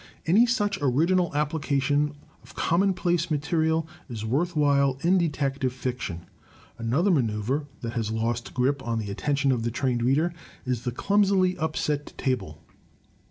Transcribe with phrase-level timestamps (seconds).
[0.25, 6.25] Any such original application of commonplace material is worth while in detective fiction.
[6.79, 10.33] Another manoeuvre that has lost its grip on the attention of the trained reader,
[10.65, 12.63] is the clumsily upset table.